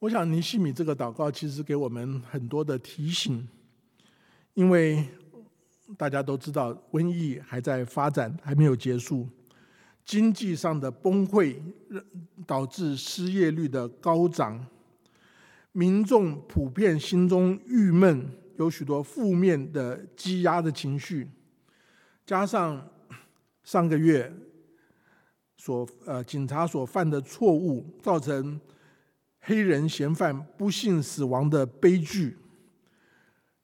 [0.00, 3.46] 我想尼西米这个祷告其实给我们很多的提醒，
[4.58, 5.06] 因为
[5.96, 9.24] 大家都知道，瘟疫还在发展，还没有结束。
[10.04, 11.54] 经济上的崩溃，
[12.44, 14.66] 导致失业率的高涨，
[15.70, 21.28] 民众普遍心中郁闷，有许多负面的积压的情绪，
[22.26, 22.84] 加上
[23.62, 24.34] 上个月
[25.56, 28.60] 所呃警察所犯的错误，造成
[29.38, 32.36] 黑人嫌犯不幸死亡的悲剧。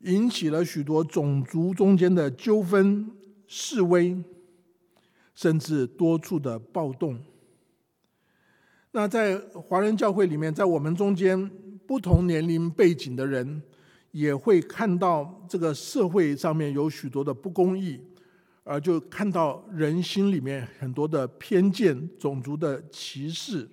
[0.05, 3.11] 引起了许多种族中间的纠纷、
[3.47, 4.23] 示威，
[5.35, 7.19] 甚至多处的暴动。
[8.93, 11.51] 那在华人教会里面，在我们中间
[11.87, 13.62] 不同年龄背景的人，
[14.11, 17.99] 也会看到这个社会上面有许多的不公义，
[18.62, 23.69] 而就看到人心里面很多的偏见、种族的歧视。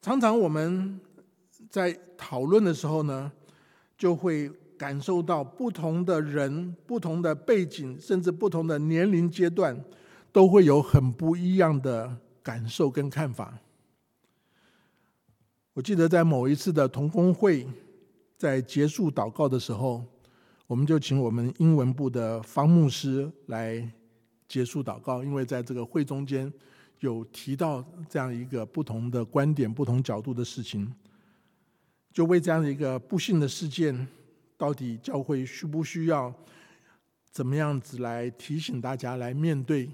[0.00, 0.98] 常常我们。
[1.74, 3.32] 在讨论的时候呢，
[3.98, 9.84] 就会感受到不同的人、不同的背景，甚至不同的年龄阶段，
[10.30, 13.58] 都会有很不一样的感受跟看法。
[15.72, 17.66] 我记得在某一次的同工会，
[18.38, 20.04] 在结束祷告的时候，
[20.68, 23.92] 我们就请我们英文部的方牧师来
[24.46, 26.52] 结束祷告，因为在这个会中间
[27.00, 30.88] 有提到这样一个不同的观点、不同角度的事情。
[32.14, 34.06] 就为这样的一个不幸的事件，
[34.56, 36.32] 到底教会需不需要
[37.32, 39.90] 怎么样子来提醒大家来面对，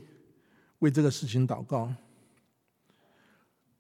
[0.80, 1.94] 为这个事情祷告？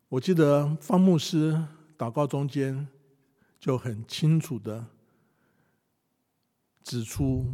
[0.08, 1.62] 我记得方牧师
[1.98, 2.88] 祷告中间
[3.58, 4.86] 就很清楚的
[6.82, 7.44] 指出，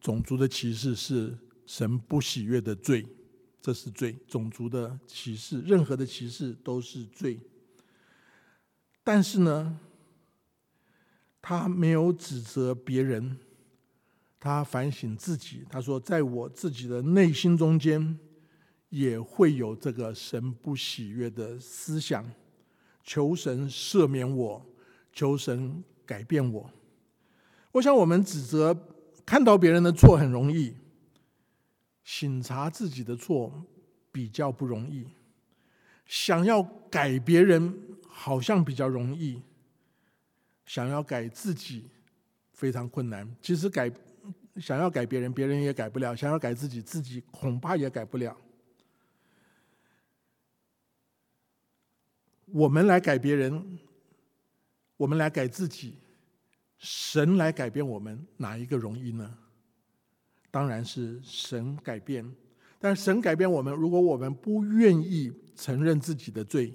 [0.00, 3.04] 种族的歧视是神不喜悦的罪，
[3.60, 4.16] 这是罪。
[4.28, 7.40] 种族的歧视，任何的歧视都是罪。
[9.02, 9.80] 但是呢？
[11.48, 13.38] 他没有指责别人，
[14.40, 15.64] 他反省自己。
[15.70, 18.18] 他说：“在我自己的内心中间，
[18.88, 22.28] 也会有这个神不喜悦的思想，
[23.04, 24.66] 求神赦免我，
[25.12, 26.68] 求神改变我。”
[27.70, 28.76] 我想，我们指责、
[29.24, 30.74] 看到别人的错很容易，
[32.02, 33.64] 醒察自己的错
[34.10, 35.06] 比较不容易。
[36.06, 37.72] 想要改别人，
[38.08, 39.40] 好像比较容易。
[40.66, 41.88] 想要改自己
[42.52, 43.90] 非常困难，其实改
[44.56, 48.36] 想要改别人，别人也改不了；想要改自己，自己恐怕也改不了。
[52.46, 53.78] 我们来改别人，
[54.96, 55.98] 我们来改自己，
[56.78, 59.38] 神来改变我们，哪一个容易呢？
[60.50, 62.34] 当然是神改变。
[62.78, 66.72] 但神改变我们，如果我们不愿意承认自己的罪，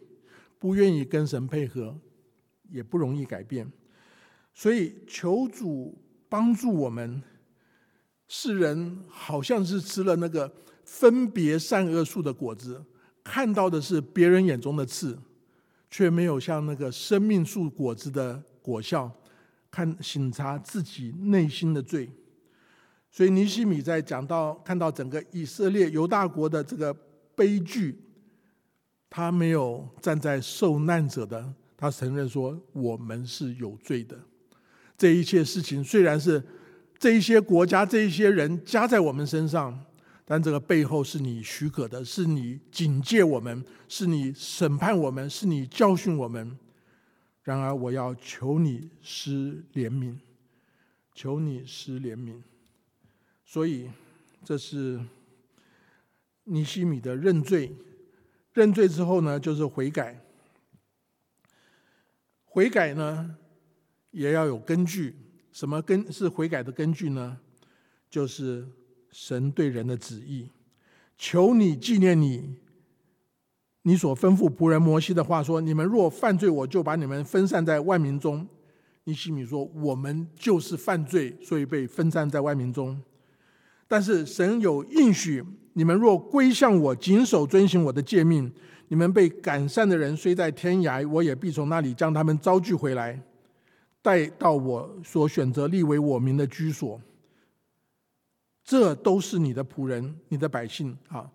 [0.59, 1.97] 不愿意跟神配合，
[2.69, 3.71] 也不容易改变。
[4.53, 5.97] 所以求主
[6.29, 7.21] 帮助我们。
[8.33, 10.49] 世人好像是吃了那个
[10.85, 12.81] 分别善恶树的果子，
[13.21, 15.19] 看到的是别人眼中的刺，
[15.89, 19.11] 却没有像那个生命树果子的果效，
[19.69, 22.09] 看醒察自己内心的罪。
[23.09, 26.93] 所以尼西米在讲到看到整个以色列犹大国的这个
[27.35, 28.01] 悲剧，
[29.09, 34.17] 他没有站在受难者的，他承认说我们是有罪的。
[35.01, 36.43] 这一切事情虽然是
[36.99, 39.83] 这一些国家、这一些人加在我们身上，
[40.23, 46.55] 但这个背后是你许可的，是你警戒我们，是你审判我们，是你教训我们。
[47.41, 50.17] 然而，我要求你施怜悯，
[51.15, 52.39] 求你施怜悯。
[53.43, 53.89] 所以，
[54.45, 55.01] 这是
[56.43, 57.75] 尼西米的认罪。
[58.53, 60.23] 认罪之后呢，就是悔改。
[62.45, 63.37] 悔改呢？
[64.11, 65.15] 也要有根据，
[65.51, 67.37] 什么根是悔改的根据呢？
[68.09, 68.67] 就是
[69.11, 70.49] 神对人的旨意。
[71.17, 72.55] 求你纪念你，
[73.83, 78.47] 你所吩咐仆人摩西的话说：你们若犯罪，我就把你们分散在万民中。
[79.05, 83.01] 尼西米说：我们就是犯罪，所以被分散在万民中。
[83.87, 85.43] 但是神有应许，
[85.73, 88.51] 你们若归向我，谨守遵行我的诫命，
[88.89, 93.21] 你们被赶散的人虽在天涯，我也必从那里将他们招聚回来。
[94.01, 96.99] 带到我所选择立为我民的居所，
[98.63, 101.29] 这都是你的仆人、你的百姓啊！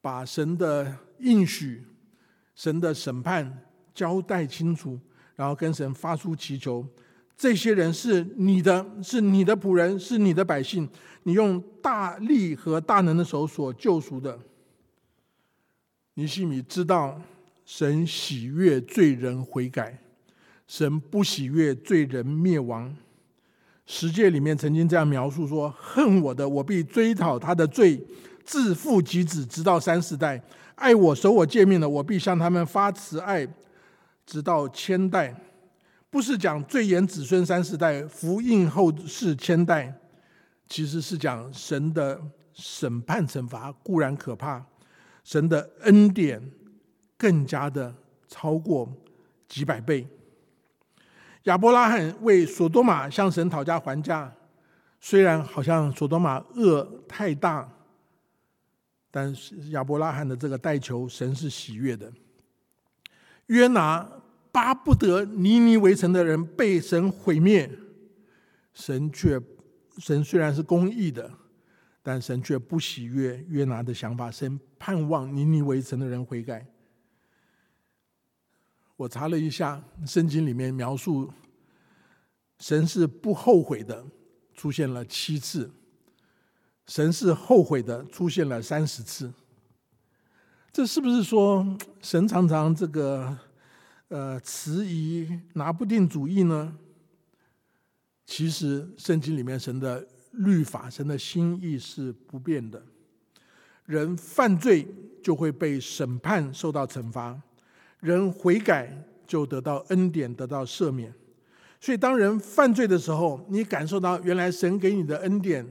[0.00, 1.84] 把神的应许、
[2.54, 4.98] 神的审判交代清楚，
[5.34, 6.86] 然后跟神发出祈求。
[7.36, 10.88] 这些人是你的，是你的仆人，是你的百姓，
[11.24, 14.38] 你用大力和大能的手所救赎的。
[16.14, 17.20] 尼西米知道
[17.64, 19.98] 神喜悦罪人悔改。
[20.68, 22.94] 神不喜悦罪人灭亡，
[23.86, 28.00] 十诫里面曾经这样描述说：“恨我的，我必追讨他的罪，
[28.44, 30.38] 自父及子，直到三四代；
[30.74, 33.48] 爱我、守我诫命的，我必向他们发慈爱，
[34.26, 35.34] 直到千代。”
[36.10, 39.94] 不是讲罪延子孙三四代，福应后世千代，
[40.66, 42.18] 其实是讲神的
[42.54, 44.64] 审判惩罚固然可怕，
[45.22, 46.50] 神的恩典
[47.18, 47.94] 更加的
[48.26, 48.90] 超过
[49.48, 50.06] 几百倍。
[51.48, 54.30] 亚伯拉罕为索多玛向神讨价还价，
[55.00, 57.66] 虽然好像索多玛恶太大，
[59.10, 62.12] 但是亚伯拉罕的这个代求，神是喜悦的。
[63.46, 64.06] 约拿
[64.52, 67.70] 巴不得尼尼围城的人被神毁灭，
[68.74, 69.40] 神却
[69.96, 71.30] 神虽然是公义的，
[72.02, 76.66] 但神却不喜悦约拿的想法，神盼望尼尼围城的人悔改。
[78.98, 81.32] 我查了一下，圣经里面描述
[82.58, 84.04] 神是不后悔的，
[84.54, 85.70] 出现了七次；
[86.88, 89.32] 神是后悔的，出现了三十次。
[90.72, 93.38] 这是不是说神常常这个
[94.08, 96.76] 呃迟疑、拿不定主意呢？
[98.26, 102.82] 其实圣经里面神的律法、神的心意是不变的。
[103.84, 104.84] 人犯罪
[105.22, 107.40] 就会被审判，受到惩罚。
[108.00, 111.12] 人悔改就得到恩典，得到赦免。
[111.80, 115.64] 所以，当人犯罪的时候，你感受到原来神给你的恩典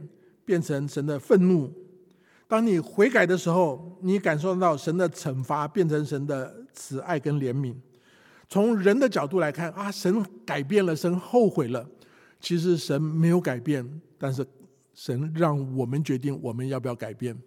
[0.46, 1.68] 变成神的愤怒；
[2.48, 7.76] 当你悔改的时候，你感受到神的惩罚变成神的慈爱跟怜悯。
[8.48, 11.86] 从人的角度来看，啊，神改变了，神后悔了。
[12.40, 13.86] 其实神没有改变，
[14.18, 14.46] 但是
[14.94, 17.38] 神让我们决定我们要不要改变。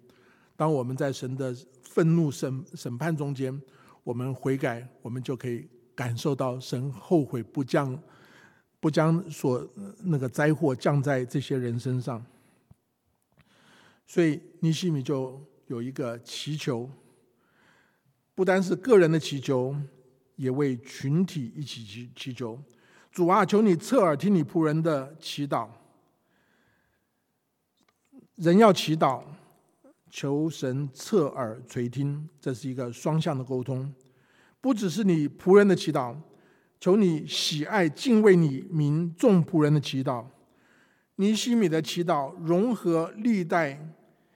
[0.55, 3.59] 当我们在神的愤怒审审判中间。
[4.03, 7.97] 我们悔改，我们就可以感受到神后悔不降，
[8.79, 9.67] 不将所
[10.03, 12.23] 那个灾祸降在这些人身上。
[14.07, 16.89] 所以尼西米就有一个祈求，
[18.33, 19.75] 不单是个人的祈求，
[20.35, 22.59] 也为群体一起祈祈求。
[23.11, 25.69] 主啊，求你侧耳听你仆人的祈祷。
[28.35, 29.23] 人要祈祷。
[30.11, 33.91] 求神侧耳垂听，这是一个双向的沟通，
[34.59, 36.15] 不只是你仆人的祈祷，
[36.81, 40.25] 求你喜爱敬畏你民众仆人的祈祷。
[41.15, 43.93] 尼西米的祈祷融合历代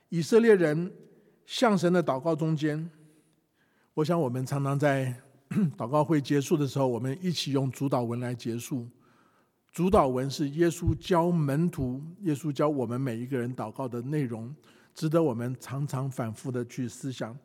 [0.09, 0.91] 以色列人
[1.45, 2.89] 向神的祷告中间。
[3.95, 5.13] 我想我们常常在
[5.75, 8.87] 祷告会结束的时候，我们一起用主导文来结束。
[9.73, 14.55] 主导文是耶稣教门徒，耶稣教我们每一个人祷告的内容。
[14.95, 17.37] 值得我们常常反复的去思想。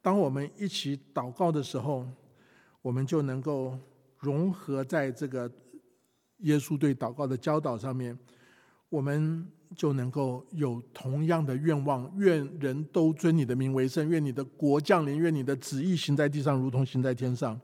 [0.00, 2.06] 当我们一起祷告的时候，
[2.82, 3.76] 我们就能够
[4.18, 5.50] 融合在这个
[6.38, 8.16] 耶稣对祷告的教导上面，
[8.88, 9.44] 我们
[9.74, 17.58] 就能够有同样的愿望：愿人都尊你的名为圣，愿你的国降临，愿你的旨意行在地上，如同行在天上。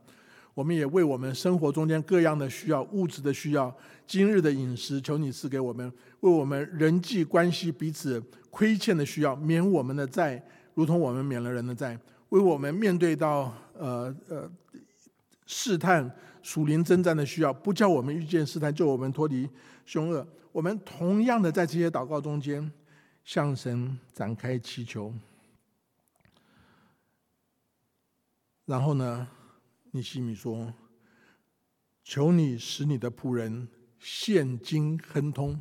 [0.54, 3.76] 我们也为我们生活中间各样的需要、物质的需要、
[4.06, 5.90] 今日的饮食，求你赐给我们；
[6.24, 8.18] 为我们人际关系彼此
[8.50, 11.94] 亏欠的需要，免我们的债，如同我们免了人的债；
[12.30, 14.50] 为我们面对到呃呃
[15.44, 16.10] 试探、
[16.42, 19.46] 属灵征战的需要，不叫我们遇见试探，就我们脱离
[19.84, 20.26] 凶恶。
[20.50, 22.72] 我们同样的在这些祷告中间，
[23.22, 25.12] 向神展开祈求，
[28.64, 29.28] 然后呢？
[29.90, 30.72] 你西米说
[32.02, 35.60] ：“求你使你的仆人现今亨通，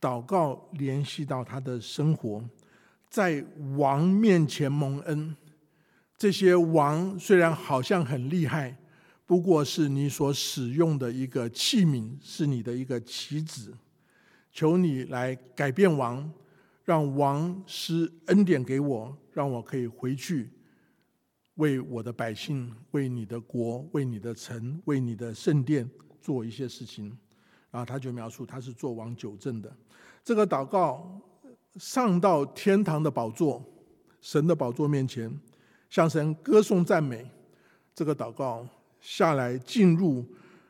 [0.00, 2.42] 祷告联系到他的生活，
[3.08, 3.44] 在
[3.76, 5.36] 王面前蒙恩。
[6.16, 8.76] 这些王虽然好像很厉害，
[9.26, 13.76] 不过是你所使用的一个器皿，是你的一个棋子。
[14.50, 16.32] 求你来改变王，
[16.84, 20.50] 让王施恩典给我，让我可以回去。”
[21.58, 25.88] 为我的百姓，为你的国，为你的城，为你的圣殿
[26.20, 27.06] 做一些事情，
[27.68, 29.76] 然后他就描述他是做王九正的。
[30.28, 31.10] 这个祷告
[31.76, 33.64] 上到天堂的宝座，
[34.20, 35.34] 神的宝座面前，
[35.88, 37.26] 向神歌颂赞美。
[37.94, 38.68] 这个祷告
[39.00, 40.22] 下来进入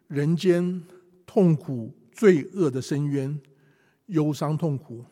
[0.06, 0.80] 人间
[1.26, 3.36] 痛苦罪恶的深渊，
[4.06, 5.04] 忧伤痛苦。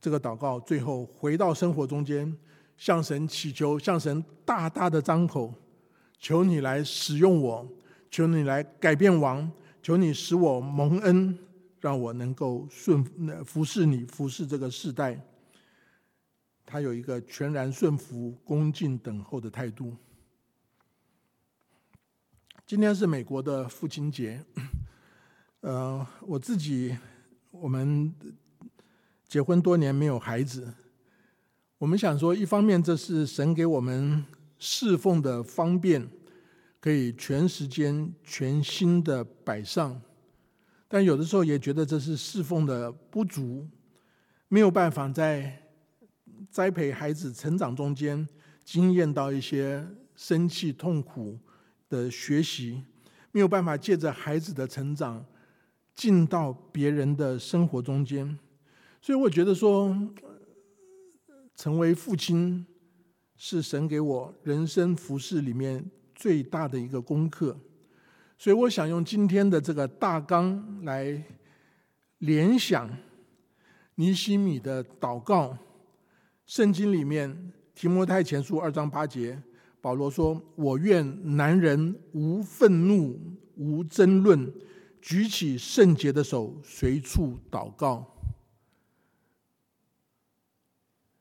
[0.00, 2.34] 这个祷告最后回到生活中间。
[2.78, 5.52] 向神祈求，向神大大的张口，
[6.18, 7.68] 求你来使用我，
[8.10, 11.38] 求你来改变王，求你使我蒙恩，
[11.84, 13.04] 让我能够顺
[13.44, 15.20] 服侍你，服侍这个世代。
[16.64, 19.94] 他有一个全然顺服、恭敬等候的态度。
[22.66, 24.42] 今天是美国的父亲节，
[25.60, 26.96] 呃，我自己
[27.50, 28.10] 我们
[29.28, 30.72] 结婚多年没有孩子，
[31.76, 34.24] 我们想说，一方面这是神给我们
[34.58, 36.08] 侍奉的方便，
[36.80, 40.00] 可以全时间、全心的摆上；
[40.88, 43.68] 但有的时候也觉得这是侍奉的不足，
[44.48, 45.60] 没有办法在
[46.50, 48.28] 栽培孩子成长中间
[48.64, 51.38] 经验到一些生气、痛苦
[51.88, 52.82] 的学习，
[53.32, 55.24] 没有办法借着孩子的成长。
[55.96, 58.36] 进到别人的生活中间，
[59.00, 59.96] 所以我觉得说，
[61.54, 62.66] 成为父亲
[63.36, 67.56] 是神给我人生服饰里面最大的一个功课。
[68.36, 71.22] 所以我想用今天的这个大纲来
[72.18, 72.90] 联想
[73.94, 75.56] 尼西米的祷告。
[76.46, 79.42] 圣经里面提摩太前书二章八节，
[79.80, 83.18] 保罗说：“我愿男人无愤怒，
[83.56, 84.52] 无争论。”
[85.00, 88.16] 举起圣洁的手，随处祷告。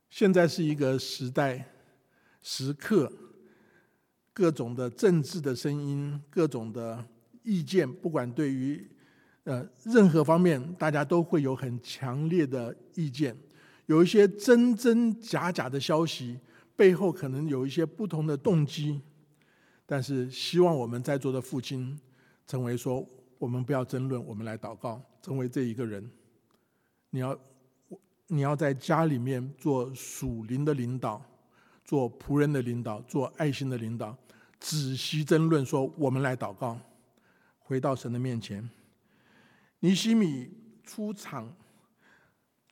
[0.09, 1.73] 现在是一个时代、
[2.41, 3.11] 时刻，
[4.33, 7.03] 各种的政治的声音，各种的
[7.43, 8.85] 意见，不管对于
[9.43, 13.37] 呃任何方面，大家都会有很强烈的意见。
[13.85, 16.39] 有一些真真假假的消息，
[16.75, 19.01] 背后可能有一些不同的动机。
[19.85, 21.99] 但是，希望我们在座的父亲，
[22.47, 23.07] 成为说。
[23.39, 26.09] 我们不要争论，我们来祷告，成为这一个人。
[27.09, 27.37] 你要，
[28.27, 31.21] 你要在家里面做属灵的领导，
[31.83, 34.17] 做仆人的领导，做爱心的领导。
[34.63, 36.79] 仔细争论，说我们来祷告，
[37.59, 38.69] 回到神的面前。
[39.81, 40.49] 尼西米
[40.85, 41.53] 出场，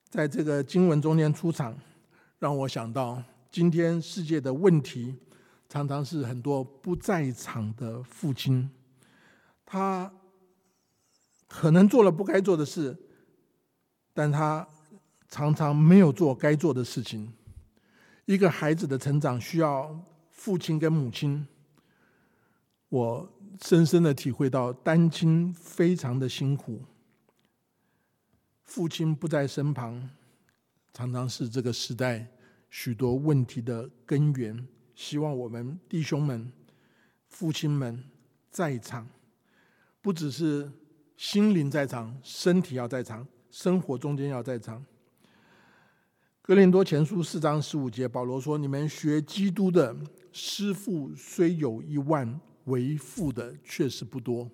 [0.09, 1.77] 在这个经文中间出场，
[2.39, 3.21] 让我想到
[3.51, 5.13] 今天世界的问题，
[5.67, 8.71] 常常是很多不在场的父亲，
[9.65, 10.09] 他。
[11.53, 12.97] 可能做了不该做的事，
[14.13, 14.65] 但他
[15.27, 17.29] 常常没有做该做的事情。
[18.23, 21.45] 一个孩子的成长需要父亲跟母亲。
[22.91, 23.31] 我
[23.61, 26.83] 深深的体会到单亲非常的辛苦，
[28.63, 30.09] 父亲不在身旁，
[30.93, 32.27] 常常是这个时代
[32.69, 34.67] 许多问题的根源。
[34.93, 36.51] 希望我们弟兄们、
[37.29, 38.03] 父亲们
[38.51, 39.07] 在场，
[40.01, 40.71] 不只是。
[41.17, 44.83] 心灵在场，身体要在场，生活中间要在场。
[46.41, 49.95] 哥林多前书四章十五节，保罗说：“你们学基督的
[50.31, 54.49] 师傅虽有一万，为父的确实不多。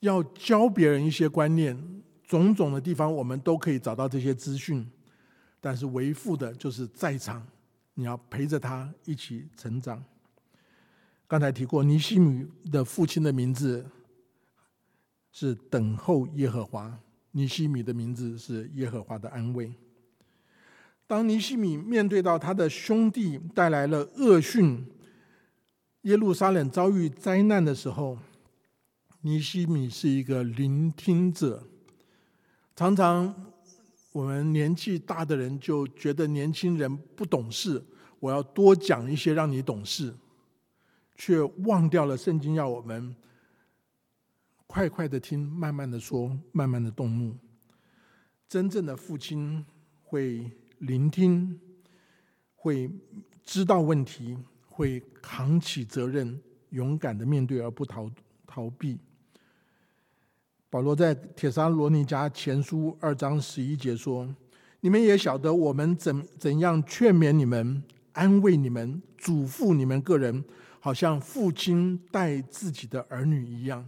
[0.00, 1.76] 要教别人一些观念，
[2.22, 4.88] 种种的地方我们都可以找到这些资讯。
[5.60, 7.46] 但是为父的，就是在场，
[7.94, 10.02] 你要陪着他一起成长。
[11.26, 13.86] 刚才提过尼西米的父亲的名字。”
[15.30, 16.98] 是等候耶和华。
[17.30, 19.72] 尼西米的名字是耶和华的安慰。
[21.06, 24.84] 当尼西米面对到他的兄弟带来了恶讯，
[26.02, 28.16] 耶路撒冷遭遇灾难的时候，
[29.22, 31.62] 尼西米是一个聆听者。
[32.76, 33.52] 常常
[34.12, 37.84] 我们年纪大的人就觉得年轻人不懂事，
[38.20, 40.14] 我要多讲一些让你懂事，
[41.16, 43.14] 却忘掉了圣经要我们。
[44.68, 47.36] 快快的听，慢慢的说，慢慢的动怒。
[48.48, 49.64] 真正的父亲
[50.02, 51.58] 会聆听，
[52.54, 52.88] 会
[53.44, 54.38] 知道问题，
[54.78, 58.08] 会扛起责任，勇敢的面对而不逃
[58.46, 58.96] 逃避。
[60.70, 64.32] 保罗在铁沙罗尼迦前书二章十一节说
[64.78, 70.44] ：“你们也晓得我们怎怎样劝勉你们，安慰你们，嘱咐你们个人，
[70.78, 73.84] 好像父亲待自己的儿女一样。”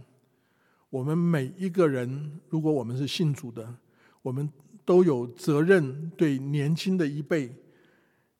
[0.91, 3.75] 我们每一个人，如果我们是信主的，
[4.21, 4.51] 我们
[4.83, 7.55] 都有责任对年轻的一辈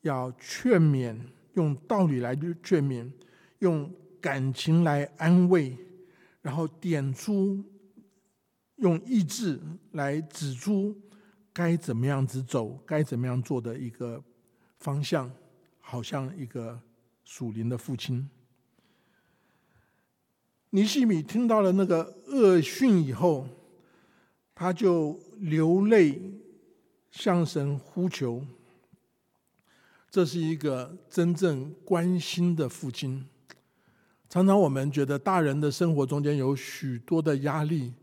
[0.02, 1.18] 要劝勉，
[1.54, 3.12] 用道理来劝勉，
[3.60, 5.78] 用感情来安慰，
[6.42, 7.64] 然后点出
[8.78, 9.60] 用意志
[9.92, 10.96] 来指出
[11.54, 14.24] 该怎么样子走，该怎么样做的一个
[14.80, 15.32] 方向，
[15.80, 16.80] 好像一个
[17.24, 18.30] 属灵的父亲。
[20.70, 23.46] 尼西米听到了那个恶讯以后，
[24.56, 26.22] 他就流泪
[27.12, 28.42] 向神呼求。
[30.12, 33.26] 这是一个真正关心的父亲。
[34.28, 37.94] 常常我们觉得大人的生活中间有许多的压力，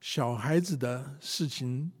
[0.00, 1.92] 小孩子的事情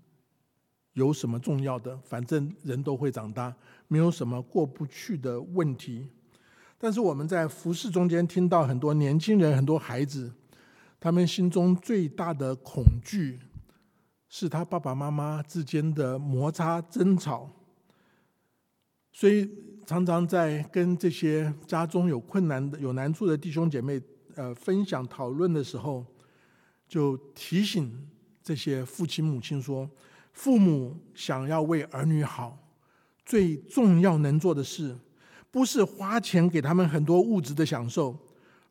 [0.94, 1.94] 有什么重要的？
[1.98, 3.54] 反正人都会长大，
[3.86, 6.08] 没有什么过不去的问题。
[6.78, 10.32] 但是我们在服饰中间听到很多年轻人、很多孩子，
[10.98, 13.38] 他们心中最大的恐惧
[14.26, 17.50] 是他爸爸妈妈之间的摩擦争吵，
[19.12, 19.50] 所以
[19.86, 24.00] 常常在跟这些家中有困难的、有难处的弟兄姐妹
[24.36, 26.06] 呃分享讨论的时候，
[26.88, 28.08] 就提醒
[28.42, 29.90] 这些父亲母亲说：
[30.32, 32.56] 父母想要为儿女好，
[33.24, 34.96] 最重要能做的事，
[35.50, 38.16] 不是花钱给他们很多物质的享受，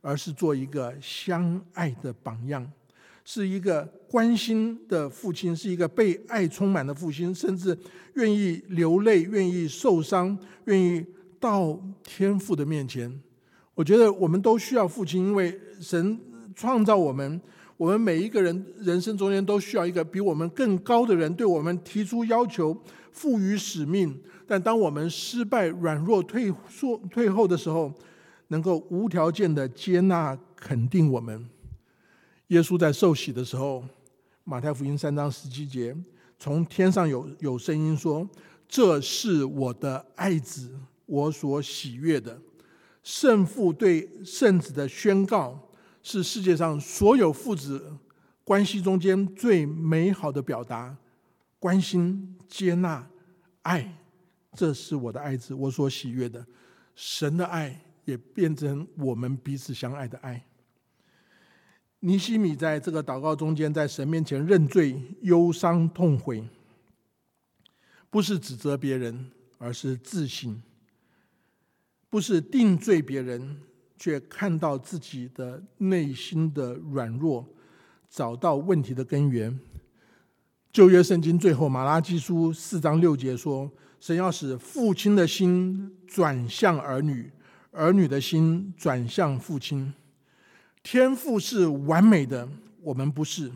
[0.00, 2.70] 而是做一个相爱的榜样。
[3.32, 7.78] 是一个关心的父亲，是一个被爱充满的父亲，甚至
[8.14, 11.06] 愿意流泪、愿意受伤、愿意
[11.38, 13.20] 到天父的面前。
[13.76, 16.18] 我觉得我们都需要父亲，因为神
[16.56, 17.40] 创造我们，
[17.76, 22.76] 我们每一个人人生中间都需要一个比我们更高的人对我们提出要求、
[23.12, 24.20] 赋予使命。
[24.44, 27.94] 但当我们失败、软弱、退缩、退后的时候，
[28.48, 31.48] 能够无条件的接纳、肯定我们。
[32.50, 33.78] 耶稣在受洗的时候，
[34.42, 35.96] 《马太福音》三章十七节，
[36.36, 38.28] 从天上有有声音说
[38.68, 40.76] ：“这是我的爱子，
[41.06, 42.36] 我所喜悦的。”
[43.04, 45.70] 圣父对圣子的宣告，
[46.02, 47.96] 是世界上所有父子
[48.42, 50.96] 关系中间最美好的表达。
[51.60, 53.08] 关心、接纳、
[53.62, 53.96] 爱，
[54.54, 56.44] 这是我的爱子，我所喜悦的。
[56.96, 60.44] 神的爱也变成我们彼此相爱的爱。
[62.02, 66.42] 尼西米在这个祷告中间，在神面前认罪、忧伤、痛悔，
[68.08, 70.54] 不是指责别人，而是自省；
[72.08, 73.58] 不是定罪别人，
[73.98, 77.46] 却看到自己的内心的软弱，
[78.08, 79.60] 找到问题的根源。
[80.72, 83.70] 旧约圣经最后马拉基书四章六节说
[84.00, 87.30] ：“神要使父亲的心转向儿女，
[87.72, 89.92] 儿女的心转向父亲。”
[90.82, 92.48] 天赋是完美的，
[92.80, 93.50] 我们不是。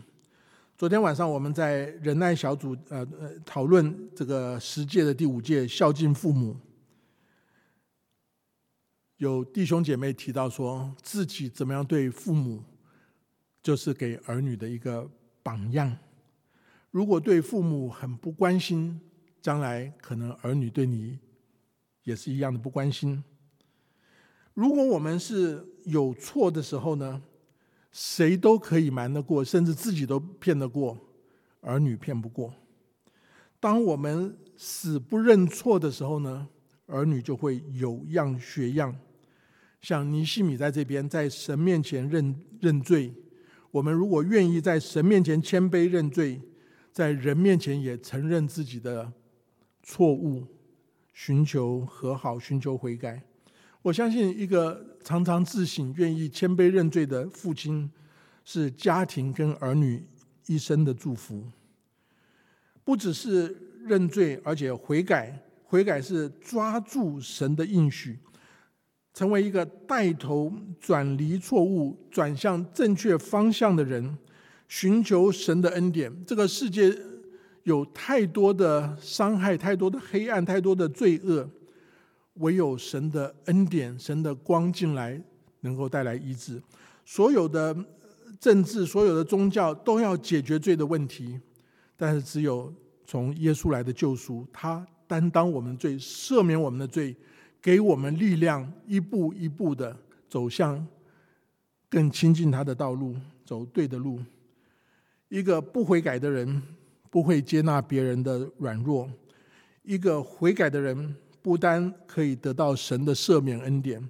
[0.77, 6.55] 昨天晚上我们在仁爱小组呃呃讨论这个十届的第五届孝敬父母，
[9.17, 12.61] 有弟兄姐妹提到说自己怎么样对父母，
[13.63, 15.09] 就是给儿女的一个
[15.41, 15.97] 榜样。
[16.91, 18.99] 如果对父母很不关心，
[19.41, 21.17] 将来可能儿女对你
[22.03, 23.23] 也是一样的不关心。
[24.55, 27.21] 如果我们是有错的时候呢，
[27.91, 30.97] 谁都可以瞒得过，甚至自己都骗得过，
[31.61, 32.53] 儿女骗不过。
[33.59, 36.47] 当我们死不认错的时候呢，
[36.87, 38.95] 儿女就会有样学样。
[39.81, 43.13] 像尼西米在这边，在神面前认认罪。
[43.71, 46.41] 我们如果愿意在神面前谦卑认罪，
[46.93, 49.11] 在人面前也承认自己的
[49.83, 50.47] 错误，
[51.11, 53.21] 寻求和好，寻求悔改。
[53.85, 57.87] 我相信一个常常自省、愿意谦卑认罪的父亲，
[58.43, 60.03] 是家庭跟儿女
[60.47, 61.43] 一生的祝福。
[62.83, 63.55] 不只是
[63.85, 65.39] 认罪，而且悔改。
[65.65, 68.17] 悔改是抓住神的应许，
[69.13, 74.17] 成为一个带头转离错误、转向正确方向的人，
[74.67, 76.11] 寻求神的恩典。
[76.25, 76.91] 这个世界
[77.61, 81.47] 有太多的伤害，太多的黑暗，太多的罪恶。
[82.35, 85.21] 唯有神的恩典、神的光进来，
[85.61, 86.61] 能够带来医治。
[87.05, 87.75] 所有的
[88.39, 91.39] 政治、所有的宗教都要解决罪的问题，
[91.95, 92.73] 但是只有
[93.05, 97.15] 从耶稣来的救赎，他担当我们罪，赦免我们的罪，
[97.61, 99.95] 给我们力量，一步一步的
[100.27, 100.85] 走向
[101.89, 103.15] 更亲近他的道路，
[103.45, 104.19] 走对的路。
[105.29, 106.61] 一个不悔改的人，
[107.09, 109.07] 不会接纳别人的软弱；
[109.83, 111.15] 一个悔改的人。
[111.45, 114.03] 不单可以得到神的赦免恩典，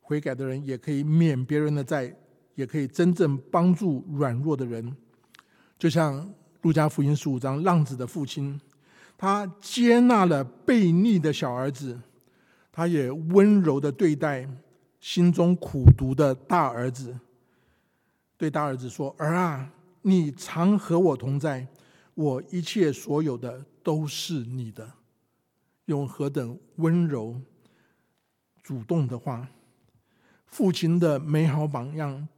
[0.00, 2.10] 悔改的人也可以免别人的债，
[2.54, 4.96] 也可以真正帮助软弱的人。
[5.78, 6.26] 就像
[6.62, 8.58] 路加福音十五章，浪子的父亲，
[9.18, 12.00] 他接纳了悖逆的小儿子，
[12.72, 14.48] 他也温柔的对待
[15.00, 17.14] 心中苦读的大儿子，
[18.38, 19.70] 对大儿子说：“儿啊，
[20.00, 21.68] 你常和我同在，
[22.14, 24.90] 我一切所有的都是你的。”
[25.90, 27.34] 用何等温柔、
[28.62, 29.50] 主动的话，
[30.46, 32.28] 父亲的美好榜样，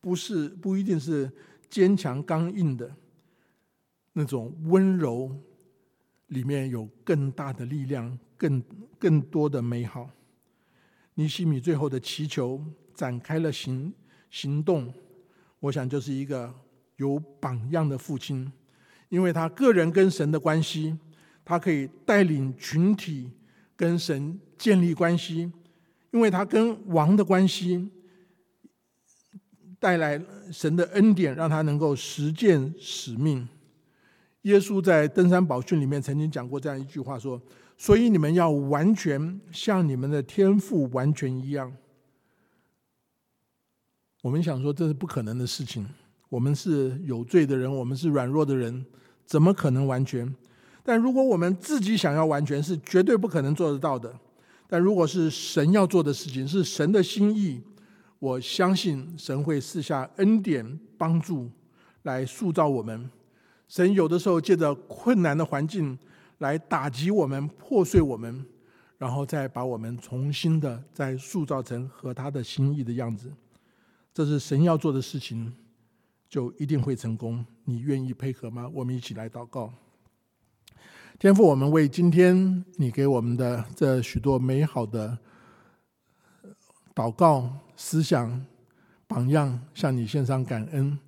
[0.00, 1.28] 不是不一定是
[1.68, 2.94] 坚强刚硬的
[4.12, 5.36] 那种温柔，
[6.28, 8.62] 里面有更大的力量，更
[8.96, 10.08] 更多的美好。
[11.14, 13.92] 尼西米最后的祈求展开了行
[14.30, 14.94] 行动，
[15.58, 16.54] 我想就是一个
[16.94, 18.52] 有榜样的父亲，
[19.08, 20.96] 因为他个人跟神的关系。
[21.50, 23.28] 他可以带领群体
[23.74, 25.50] 跟神建立关系，
[26.12, 27.90] 因为他跟王的关系
[29.80, 30.22] 带来
[30.52, 33.48] 神的恩典，让他能够实践使命。
[34.42, 37.42] 耶稣在登山宝训里面曾经讲过这样一句话：说，
[37.76, 41.72] 所以你们要完全像你们的天赋完全一样。
[44.22, 45.84] 我们想说这是不可能的事情，
[46.28, 48.86] 我们是有罪的人，我们是软弱的人，
[49.26, 50.32] 怎么可能完全？
[50.82, 54.12] 但如果我们自己想要完全，是绝对不可能做得到的。
[54.66, 57.60] 但如果是神要做的事情，是神的心意，
[58.18, 61.50] 我相信神会赐下恩典帮助，
[62.02, 63.10] 来塑造我们。
[63.68, 65.98] 神有的时候借着困难的环境
[66.38, 68.44] 来打击我们、破碎我们，
[68.98, 73.30] 然后再把我们重新的再塑造成和他的心意的样子。
[74.12, 75.52] 这是神要做的事情，
[76.28, 77.44] 就一定会成功。
[77.64, 78.68] 你愿意配合吗？
[78.72, 79.72] 我们一起来祷告。
[81.20, 85.18] 天父，我们为今天你给我们的这许多美好的
[86.94, 88.42] 祷告、思想、
[89.06, 90.98] 榜样，向你献上感恩。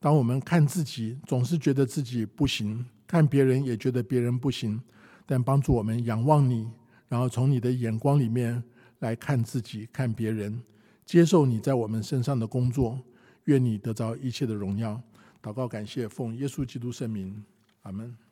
[0.00, 4.82] 当我们看自己，总是觉得自己不行；看别人，也觉得别人不行。
[5.24, 6.68] 但帮助我们仰望你，
[7.06, 8.60] 然后从你的眼光里面
[8.98, 10.60] 来看自己、看别人，
[11.06, 12.98] 接受你在我们身上的工作。
[13.44, 15.00] 愿你得着一切的荣耀。
[15.40, 17.44] 祷告，感谢奉耶稣基督圣名，
[17.82, 18.23] 阿门。